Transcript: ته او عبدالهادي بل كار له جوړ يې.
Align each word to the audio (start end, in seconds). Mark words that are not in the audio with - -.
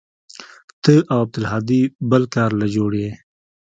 ته 0.83 0.93
او 1.13 1.17
عبدالهادي 1.25 1.81
بل 2.09 2.23
كار 2.35 2.51
له 2.61 2.67
جوړ 2.75 2.91
يې. 3.03 3.11